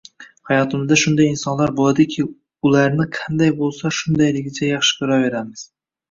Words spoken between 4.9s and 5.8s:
ko`raveramiz